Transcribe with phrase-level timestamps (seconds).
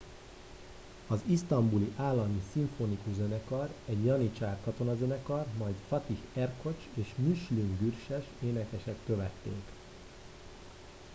[1.07, 8.95] az isztambuli állami szimfonikus zenekar egy janicsár katonazenekar majd fatih erkoç és müslüm gürses énekesek
[9.05, 9.63] követték